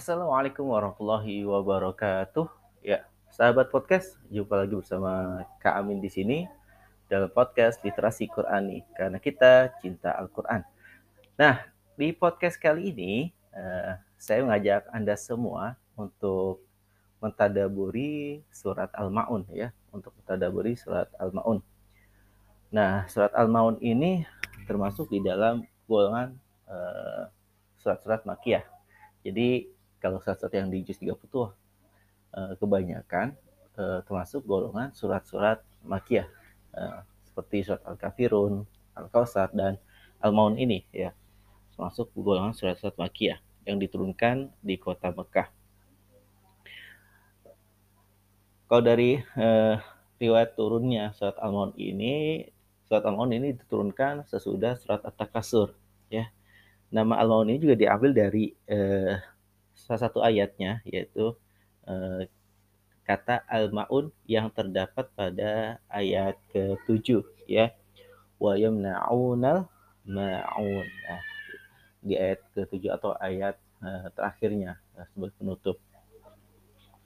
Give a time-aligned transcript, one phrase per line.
[0.00, 2.48] Assalamualaikum warahmatullahi wabarakatuh.
[2.80, 3.04] Ya,
[3.36, 6.48] sahabat podcast, jumpa lagi bersama Kak Amin di sini
[7.04, 10.64] dalam podcast Literasi Qurani karena kita cinta Al-Qur'an.
[11.36, 11.68] Nah,
[12.00, 16.64] di podcast kali ini uh, saya mengajak Anda semua untuk
[17.20, 21.60] mentadaburi surat Al-Maun ya, untuk mentadaburi surat Al-Maun.
[22.72, 24.24] Nah, surat Al-Maun ini
[24.64, 26.40] termasuk di dalam golongan
[26.72, 27.28] uh,
[27.76, 28.64] surat-surat makiyah.
[29.20, 31.48] Jadi kalau surat-surat yang di juz 30 uh,
[32.56, 33.36] kebanyakan
[33.76, 36.26] uh, termasuk golongan surat-surat makiyah
[36.74, 38.66] uh, seperti surat Al-Kafirun,
[38.98, 39.78] Al-Kausar dan
[40.20, 41.14] Al-Maun ini ya.
[41.72, 45.48] Termasuk golongan surat-surat makiyah yang diturunkan di kota Mekah.
[48.66, 49.78] Kalau dari uh,
[50.20, 52.44] riwayat turunnya surat Al-Maun ini,
[52.86, 55.72] surat Al-Maun ini diturunkan sesudah surat At-Takasur
[56.12, 56.28] ya.
[56.90, 59.16] Nama Al-Maun ini juga diambil dari uh,
[59.74, 61.34] salah satu ayatnya yaitu
[61.86, 62.22] uh,
[63.04, 67.74] kata al-maun yang terdapat pada ayat ke-7 ya.
[68.38, 69.66] Wa yamna'unal
[70.06, 70.86] ma'un.
[70.86, 71.22] Nah,
[72.00, 75.76] di ayat ke-7 atau ayat uh, terakhirnya uh, sebagai penutup.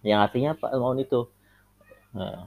[0.05, 1.25] Yang artinya apa al-maun itu?
[2.15, 2.45] Uh,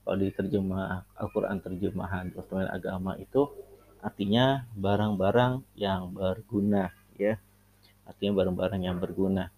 [0.00, 3.46] kalau diterjemah Al-Quran terjemahan Departemen Agama itu
[4.00, 7.36] artinya barang-barang yang berguna ya
[8.10, 9.48] artinya barang-barang yang berguna.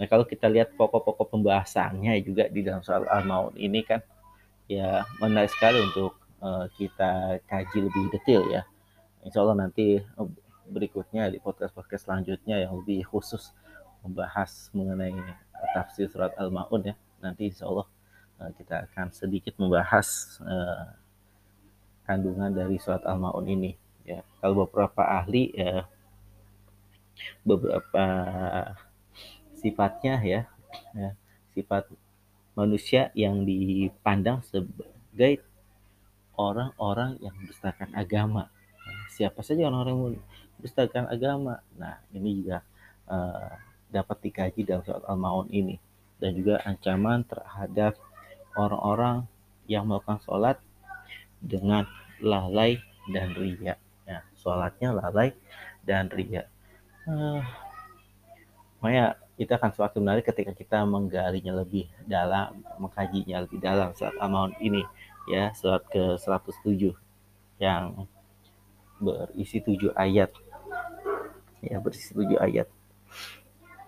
[0.00, 4.00] Nah kalau kita lihat pokok-pokok pembahasannya juga di dalam soal al-maun ini kan
[4.66, 8.62] ya menarik sekali untuk uh, kita kaji lebih detail ya.
[9.20, 10.30] Insya Allah nanti eh,
[10.64, 13.52] berikutnya di podcast-podcast selanjutnya yang lebih khusus
[14.00, 15.12] membahas mengenai
[15.76, 16.94] tafsir surat al-maun ya.
[17.20, 17.86] Nanti insya Allah
[18.40, 20.96] uh, kita akan sedikit membahas uh,
[22.08, 23.76] kandungan dari surat al-maun ini
[24.08, 24.24] ya.
[24.40, 25.84] Kalau beberapa ahli ya
[27.42, 28.04] beberapa
[29.56, 30.42] sifatnya ya,
[30.96, 31.10] ya
[31.52, 31.90] sifat
[32.56, 35.44] manusia yang dipandang sebagai
[36.36, 38.48] orang-orang yang mendustakan agama.
[39.12, 40.24] Siapa saja orang-orang yang
[40.56, 41.60] mendustakan agama.
[41.76, 42.64] Nah, ini juga
[43.08, 43.52] uh,
[43.90, 45.76] dapat dikaji dalam surat Al-Maun ini
[46.20, 47.96] dan juga ancaman terhadap
[48.54, 49.24] orang-orang
[49.66, 50.56] yang melakukan sholat
[51.40, 51.88] dengan
[52.20, 52.76] lalai
[53.08, 53.80] dan ria.
[54.04, 55.32] Ya, sholatnya lalai
[55.84, 56.44] dan ria.
[57.10, 57.42] Uh,
[58.78, 64.54] makanya itu akan semakin menarik ketika kita menggalinya lebih dalam, mengkajinya lebih dalam surat Al-Maun
[64.62, 64.86] ini
[65.26, 66.94] ya, surat ke-107
[67.58, 68.06] yang
[69.02, 70.30] berisi tujuh ayat.
[71.64, 72.70] Ya, berisi tujuh ayat.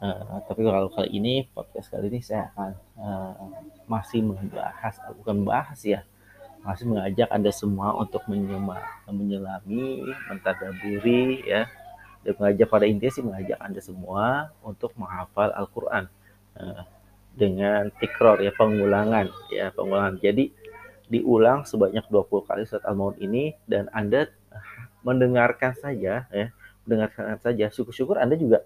[0.02, 3.38] Uh, tapi kalau kali ini podcast kali ini saya akan uh,
[3.86, 6.02] masih membahas bukan membahas ya
[6.66, 11.70] masih mengajak anda semua untuk menyelami mentadaburi ya
[12.22, 16.06] dan mengajak pada intinya sih mengajak Anda semua untuk menghafal Al-Qur'an
[16.58, 16.82] uh,
[17.34, 20.22] dengan tikror ya pengulangan ya pengulangan.
[20.22, 20.54] Jadi
[21.10, 24.32] diulang sebanyak 20 kali surat Al-Maun ini dan Anda
[25.02, 26.46] mendengarkan saja ya,
[26.86, 27.68] mendengarkan saja.
[27.68, 28.64] Syukur-syukur Anda juga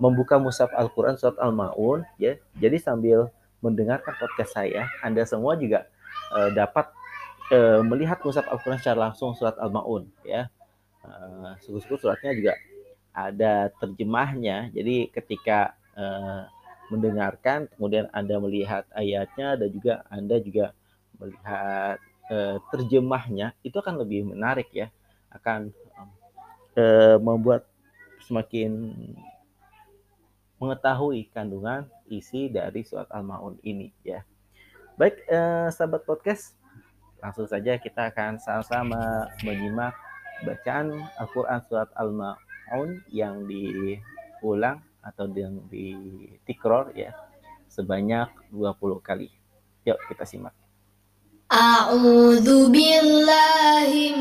[0.00, 2.38] membuka mushaf Al-Qur'an surat Al-Maun ya.
[2.56, 3.28] Jadi sambil
[3.60, 5.84] mendengarkan podcast saya, Anda semua juga
[6.32, 6.88] uh, dapat
[7.52, 10.48] uh, melihat mushaf Al-Qur'an secara langsung surat Al-Maun ya.
[11.02, 12.54] Uh, syukur-syukur suratnya juga
[13.12, 14.72] ada terjemahnya.
[14.72, 16.48] Jadi ketika uh,
[16.88, 20.66] mendengarkan, kemudian Anda melihat ayatnya dan juga Anda juga
[21.20, 21.96] melihat
[22.32, 24.88] uh, terjemahnya, itu akan lebih menarik ya,
[25.32, 25.72] akan
[26.76, 27.68] uh, membuat
[28.24, 28.92] semakin
[30.62, 34.22] mengetahui kandungan isi dari surat Al-Maun ini ya.
[34.94, 36.54] Baik, eh, sahabat podcast,
[37.18, 39.90] langsung saja kita akan sama-sama menyimak
[40.46, 47.12] bacaan Al-Quran surat Al-Maun tahun yang diulang atau yang ditikror ya
[47.68, 49.28] sebanyak 20 kali.
[49.84, 50.56] Yuk kita simak.
[51.52, 54.16] A'udzu billahi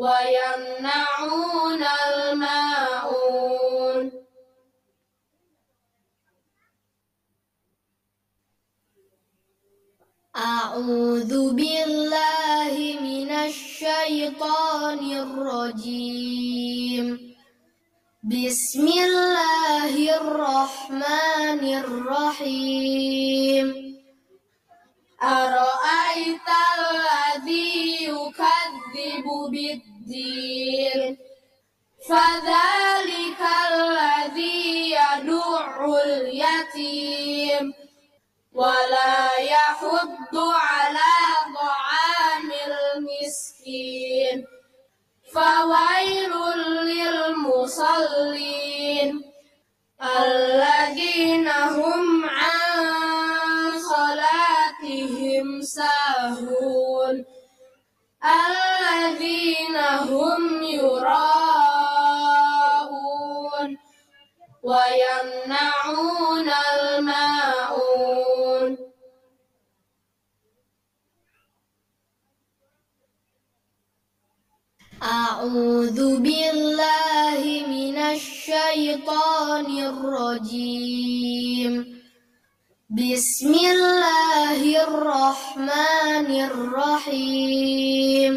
[0.00, 3.40] ويمنعون الماعون
[10.36, 17.06] أعوذ بالله من الشيطان الرجيم.
[18.24, 23.66] بسم الله الرحمن الرحيم.
[25.22, 26.48] أرأيت
[26.78, 28.10] الذي
[29.00, 31.18] يكذب بالدين.
[32.08, 33.40] فذلك
[33.72, 37.72] الذي يدع اليتيم.
[38.52, 41.12] ولا يحض على
[41.54, 44.46] طعام المسكين.
[45.34, 46.32] فويل
[47.46, 49.22] للمصلين.
[50.02, 52.80] الذين هم عن
[53.80, 57.39] صلاتهم ساهون.
[58.24, 61.30] الذين هم يراءون
[64.62, 66.48] ويمنعون
[66.80, 67.80] الماعون.
[75.02, 81.72] أعوذ بالله من الشيطان الرجيم.
[82.90, 88.34] بسم الله الرحمن الرحيم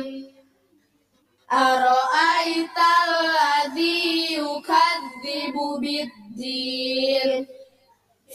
[1.53, 2.77] أرأيت
[3.09, 7.47] الذي يكذب بالدين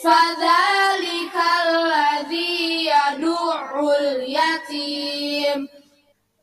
[0.02, 1.36] فذلك
[1.66, 5.68] الذي يدع اليتيم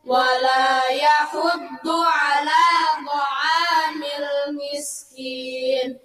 [0.05, 2.63] ولا يحض على
[3.07, 6.04] طعام المسكين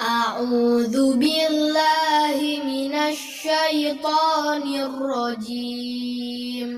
[0.00, 6.68] أعوذ بالله من الشيطان الرجيم.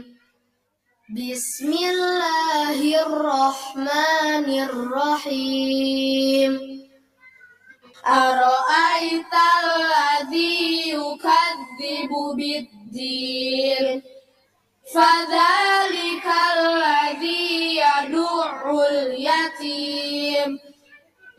[1.11, 6.53] بسم الله الرحمن الرحيم.
[8.07, 9.35] أرأيت
[9.65, 14.03] الذي يكذب بالدين؟
[14.95, 16.27] فذلك
[16.59, 20.72] الذي يدع اليتيم.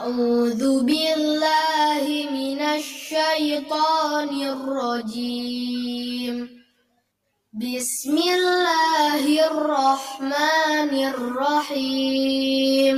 [0.00, 6.36] أعوذ بالله من الشيطان الرجيم.
[7.52, 12.96] بسم الله الرحمن الرحيم.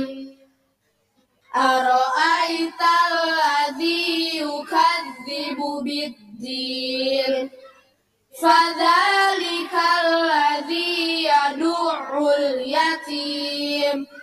[1.55, 2.81] أرأيت
[3.11, 7.33] الذي يكذب بالدين؟
[8.41, 12.07] فذلك الذي يدع
[12.39, 14.22] اليتيم.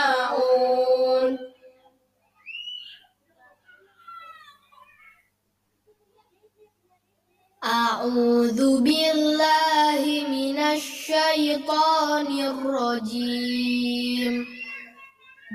[7.63, 14.47] أعوذ بالله من الشيطان الرجيم.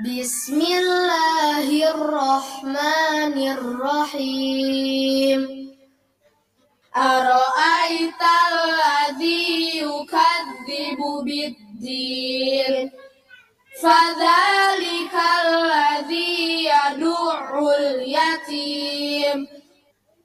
[0.07, 5.41] بسم الله الرحمن الرحيم.
[6.95, 8.23] أرأيت
[8.53, 12.91] الذي يكذب بالدين؟
[13.83, 19.47] فذلك الذي يدع اليتيم.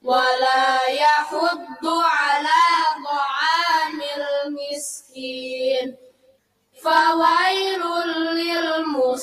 [0.03, 2.63] ولا يحض على
[3.05, 5.97] طعام المسكين
[6.83, 7.83] فويل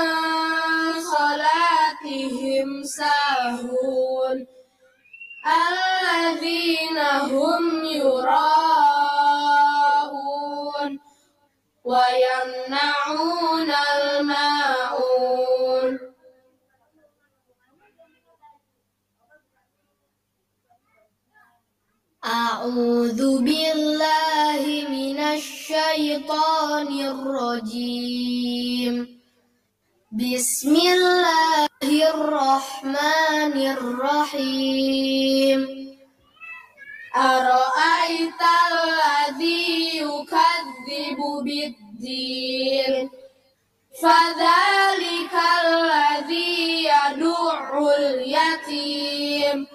[1.01, 4.47] صلاتهم ساهون
[5.45, 8.45] الذين هم يراءون
[11.83, 15.14] ويمنعون الماءون
[22.25, 28.95] أعوذ بالله من الشيطان الرجيم.
[30.11, 35.59] بسم الله الرحمن الرحيم.
[37.15, 38.41] أرأيت
[38.73, 43.09] الذي يكذب بالدين؟
[44.01, 45.33] فذلك
[45.65, 49.74] الذي يدع اليتيم.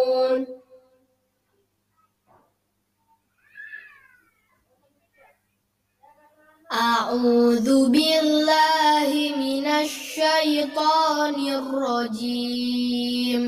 [6.81, 13.41] أعوذ بالله من الشيطان الرجيم.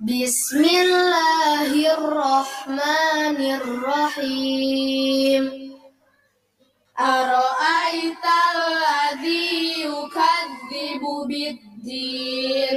[0.00, 5.42] بسم الله الرحمن الرحيم.
[7.00, 12.76] أرأيت الذي يكذب بالدين؟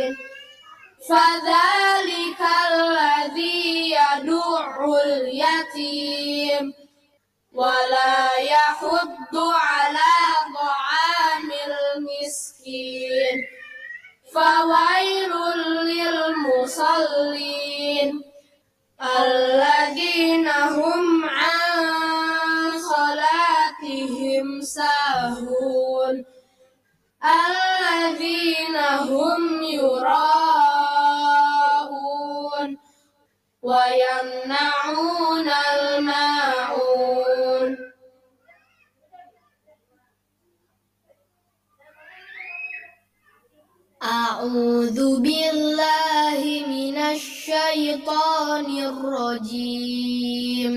[1.09, 6.84] فذلك الذي يدع اليتيم.
[7.55, 10.13] ولا يحض على
[10.55, 13.38] طعام المسكين.
[14.33, 15.33] فويل
[16.75, 17.31] للمصلين
[19.01, 21.75] الذين هم عن
[22.79, 26.25] صلاتهم ساهون.
[27.25, 30.35] الذين هم يراءون
[33.62, 36.54] ويمنعون الماعون
[44.05, 50.71] أعوذ بالله من الشيطان الرجيم.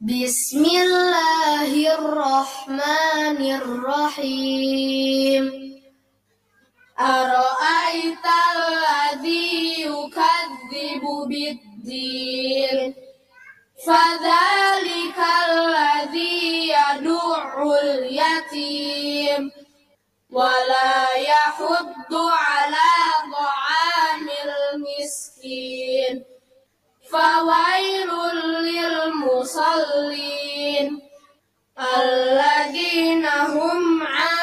[0.00, 5.44] بسم الله الرحمن الرحيم.
[7.00, 12.94] أرأيت الذي يكذب بالدين؟
[13.86, 15.18] فذلك
[15.50, 19.65] الذي يدع اليتيم.
[20.30, 22.90] ولا يحض على
[23.32, 26.24] طعام المسكين.
[27.10, 28.10] فويل
[29.46, 30.08] للمصلين
[31.78, 34.36] الذين هم عن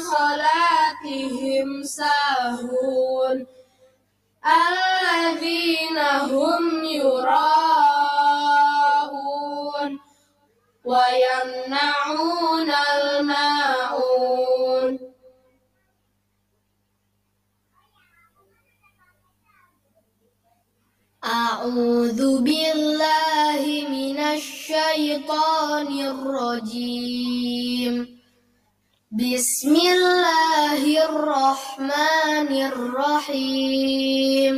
[0.00, 3.46] صلاتهم ساهون.
[4.46, 7.50] الذين هم يراءون
[10.84, 14.49] ويمنعون الماعون
[21.24, 27.94] أعوذ بالله من الشيطان الرجيم.
[29.12, 34.54] بسم الله الرحمن الرحيم.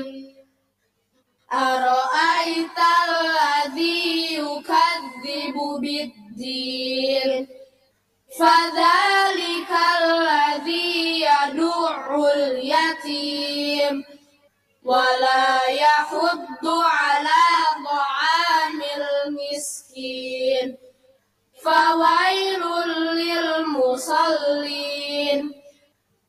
[1.52, 2.78] أرأيت
[3.08, 7.48] الذي يكذب بالدين؟
[8.38, 9.11] فذلك
[14.84, 17.42] ولا يحض على
[17.86, 20.78] طعام المسكين.
[21.64, 22.62] فويل
[24.02, 24.62] للمصلين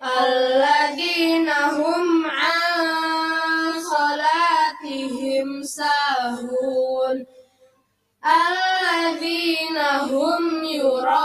[0.03, 2.61] الذين هم عن
[3.81, 7.25] صلاتهم ساهون.
[8.25, 11.23] الذين هم يراءون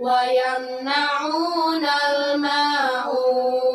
[0.00, 3.67] ويمنعون الماعون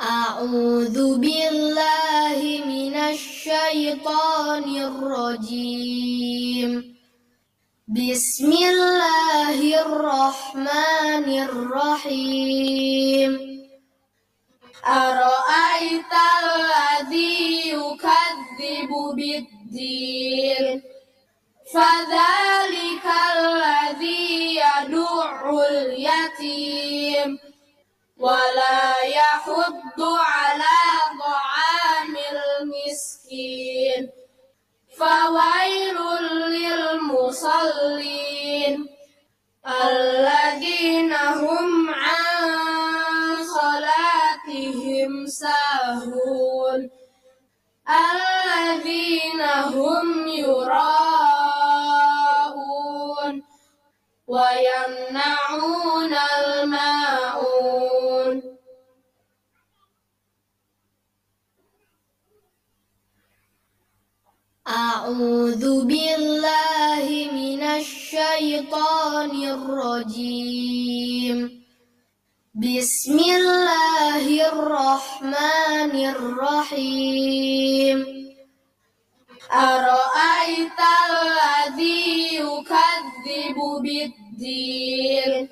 [0.00, 6.70] أعوذ بالله من الشيطان الرجيم.
[7.88, 13.32] بسم الله الرحمن الرحيم.
[14.86, 16.14] أرأيت
[16.44, 20.82] الذي يكذب بالدين؟
[21.74, 27.49] فذلك الذي يدع اليتيم.
[28.20, 30.78] ولا يحض على
[31.20, 34.10] طعام المسكين.
[34.98, 35.98] فويل
[37.08, 37.96] للمصلين
[39.66, 42.48] الذين هم عن
[43.44, 46.90] صلاتهم ساهون.
[47.88, 51.00] الذين هم يراءون
[54.26, 57.59] ويمنعون الماعون
[64.70, 71.36] أعوذ بالله من الشيطان الرجيم.
[72.54, 77.98] بسم الله الرحمن الرحيم.
[79.52, 85.48] أرأيت الذي يكذب بالدين؟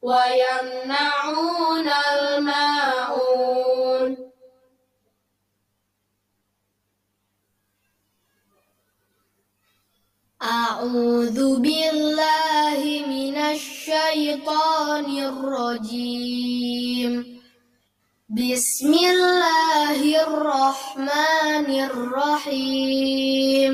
[0.02, 2.97] ويمنعون الماعون
[10.42, 17.12] أعوذ بالله من الشيطان الرجيم.
[18.28, 23.72] بسم الله الرحمن الرحيم.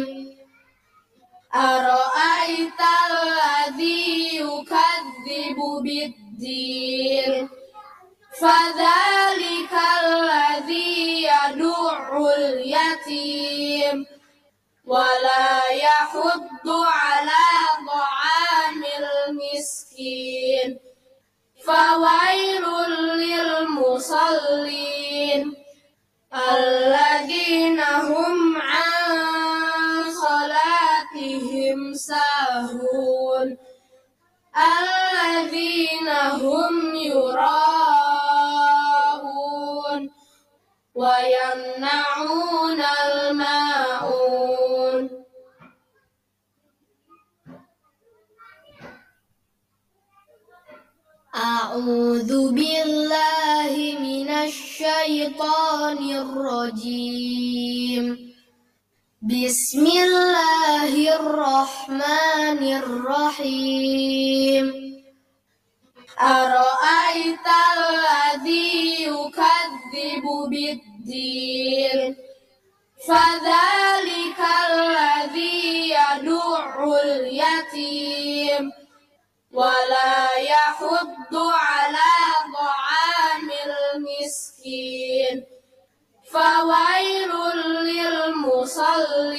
[1.55, 2.81] أرأيت
[3.13, 7.49] الذي يكذب بالدين؟
[8.41, 9.73] فذلك
[10.05, 14.07] الذي يدع اليتيم.
[14.87, 15.74] ولا
[16.25, 17.45] يحض على
[17.87, 18.81] طعام
[19.29, 20.69] المسكين
[21.67, 22.65] فويل
[23.87, 25.43] للمصلين
[26.35, 29.05] الذين هم عن
[30.25, 33.57] صلاتهم ساهون
[34.57, 37.61] الذين هم يراءون
[40.95, 44.24] ويمنعون الماعون
[51.75, 58.05] أعوذ بالله من الشيطان الرجيم.
[59.23, 64.67] بسم الله الرحمن الرحيم.
[66.21, 72.17] أرأيت الذي يكذب بالدين؟
[73.09, 76.71] فذلك الذي يدع
[77.05, 78.84] اليتيم.
[79.55, 82.13] ولا يحض على
[82.55, 85.47] طعام المسكين.
[86.33, 87.33] فويل
[88.43, 89.31] للمصلين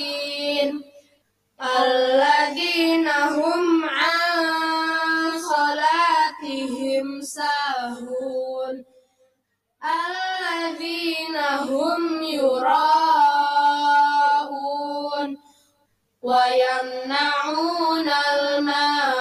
[1.61, 4.35] الذين هم عن
[5.39, 8.85] صلاتهم ساهون.
[9.83, 12.95] الذين هم يراءون
[16.21, 19.14] ويمنعون الماعون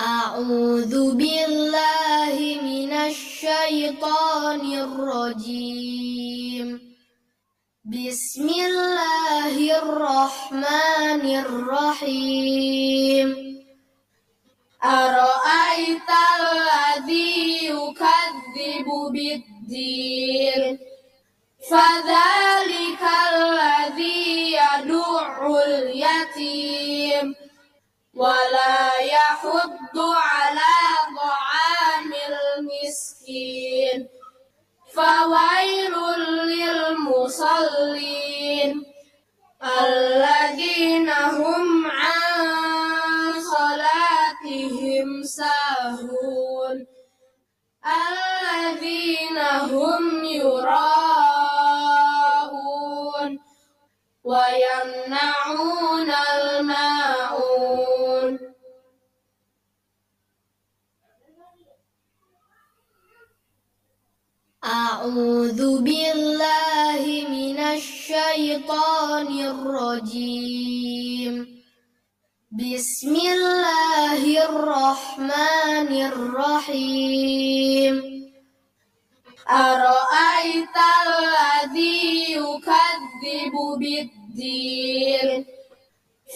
[0.00, 6.66] أعوذ بالله من الشيطان الرجيم.
[7.84, 13.28] بسم الله الرحمن الرحيم.
[14.84, 16.10] أرأيت
[16.40, 20.78] الذي يكذب بالدين؟
[21.70, 23.02] فذلك
[23.34, 27.49] الذي يدع اليتيم.
[28.20, 30.76] ولا يحض على
[31.16, 33.98] طعام المسكين.
[34.94, 35.94] فويل
[37.32, 37.90] للمصلين
[39.62, 42.40] الذين هم عن
[43.56, 46.76] صلاتهم ساهون.
[47.86, 49.38] الذين
[49.72, 50.90] هم يراءون
[54.24, 57.29] ويمنعون الماء
[64.64, 71.34] أعوذ بالله من الشيطان الرجيم.
[72.52, 77.94] بسم الله الرحمن الرحيم.
[79.50, 85.46] أرأيت الذي يكذب بالدين؟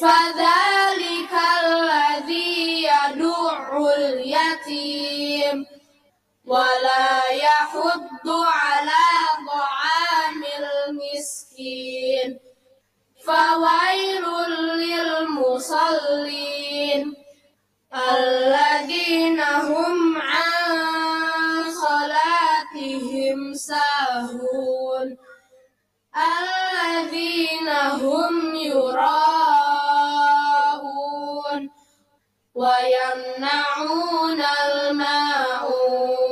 [0.00, 1.32] فذلك
[1.64, 5.66] الذي يدع اليتيم.
[6.46, 7.13] ولا
[7.84, 9.04] يحض على
[9.46, 12.40] طعام المسكين
[13.26, 14.24] فويل
[15.46, 17.02] للمصلين
[17.94, 20.64] الذين هم عن
[21.84, 25.16] صلاتهم ساهون
[26.16, 29.20] الذين هم يراءون
[32.54, 36.23] ويمنعون الماعون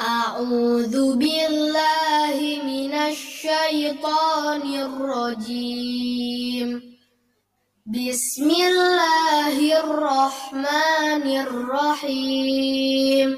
[0.00, 6.68] أعوذ بالله من الشيطان الرجيم.
[7.86, 13.30] بسم الله الرحمن الرحيم.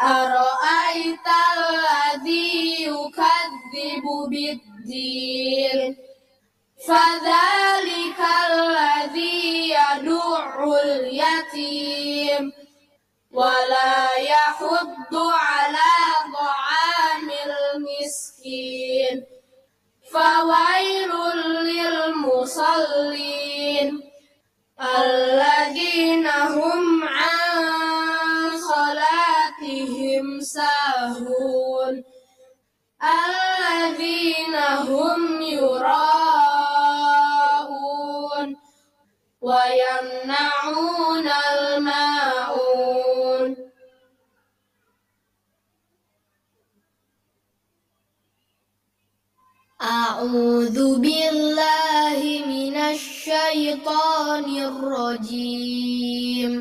[0.00, 5.96] أرأيت الذي يكذب بالدين؟
[6.88, 12.63] فذلك الذي يدع اليتيم.
[13.34, 15.92] ولا يحض على
[16.34, 19.26] طعام المسكين.
[20.12, 21.12] فويل
[22.22, 23.10] للمصلين
[24.80, 27.54] الذين هم عن
[28.58, 32.04] صلاتهم ساهون.
[33.02, 36.14] الذين هم يراءون
[39.40, 42.23] ويمنعون الماعون
[49.84, 56.52] أعوذ بالله من الشيطان الرجيم.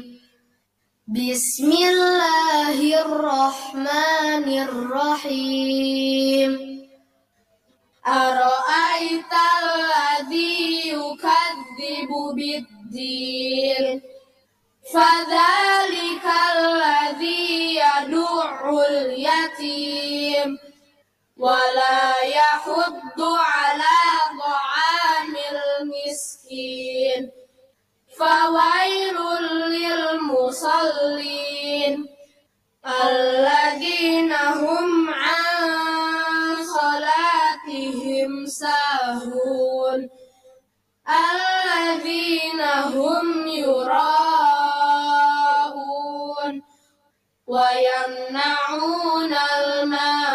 [1.08, 6.52] بسم الله الرحمن الرحيم.
[8.08, 9.34] أرأيت
[9.64, 14.02] الذي يكذب بالدين؟
[14.94, 16.26] فذلك
[16.58, 20.73] الذي يدع اليتيم.
[21.44, 24.00] ولا يحض على
[24.40, 27.22] طعام المسكين.
[28.18, 29.18] فويل
[30.56, 31.14] للمصلين
[32.88, 35.44] الذين هم عن
[36.80, 40.10] صلاتهم ساهون.
[41.10, 42.62] الذين
[42.96, 44.14] هم يراءون
[47.48, 50.33] ويمنعون الماعون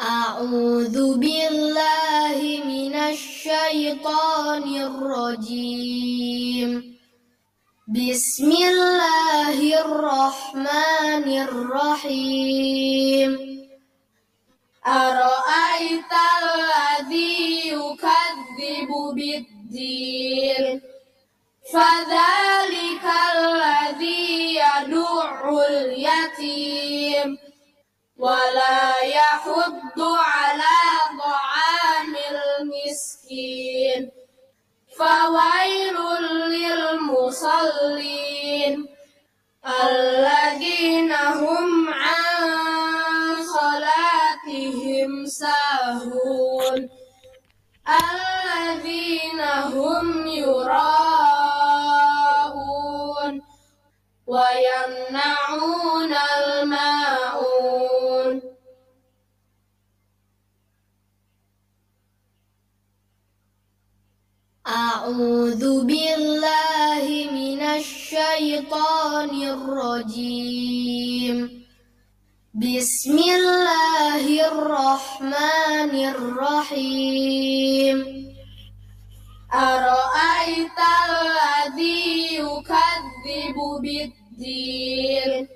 [0.00, 6.70] أعوذ بالله من الشيطان الرجيم.
[7.88, 13.30] بسم الله الرحمن الرحيم.
[14.86, 20.80] أرأيت الذي يكذب بالدين؟
[21.72, 23.04] فذلك
[23.36, 27.45] الذي يدع اليتيم.
[28.18, 30.78] ولا يحض على
[31.20, 34.10] طعام المسكين.
[34.98, 35.96] فويل
[37.36, 37.96] للمصلين
[39.66, 42.38] الذين هم عن
[43.44, 46.88] صلاتهم ساهون.
[47.88, 50.86] الذين هم يراءون
[54.26, 57.45] ويمنعون الماعون
[64.68, 71.36] أعوذ بالله من الشيطان الرجيم.
[72.54, 77.98] بسم الله الرحمن الرحيم.
[79.54, 85.48] أرأيت الذي يكذب بالدين؟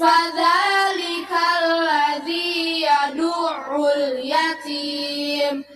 [0.00, 5.75] فذلك الذي يدع اليتيم.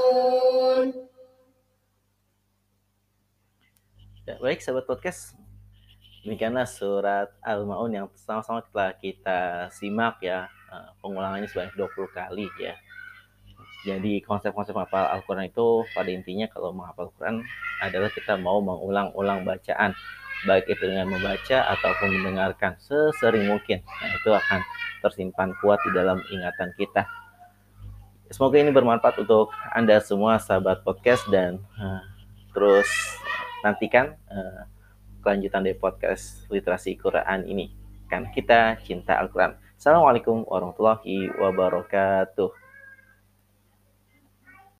[4.41, 5.37] Baik sahabat podcast,
[6.25, 10.49] demikianlah surat Al-Maun yang sama-sama telah kita simak ya.
[10.73, 12.73] Eh, pengulangannya sebanyak 20 kali ya.
[13.85, 17.45] Jadi konsep-konsep menghafal Al-Quran itu pada intinya kalau menghafal Al-Quran
[17.85, 19.93] adalah kita mau mengulang-ulang bacaan.
[20.49, 23.85] Baik itu dengan membaca ataupun mendengarkan sesering mungkin.
[23.85, 24.65] Nah itu akan
[25.05, 27.05] tersimpan kuat di dalam ingatan kita.
[28.33, 32.01] Semoga ini bermanfaat untuk Anda semua sahabat podcast dan uh,
[32.57, 32.89] terus
[33.61, 34.65] nantikan uh,
[35.21, 37.73] kelanjutan dari podcast literasi Quran ini.
[38.09, 39.55] Kan kita cinta Al-Quran.
[39.77, 42.60] Assalamualaikum warahmatullahi wabarakatuh.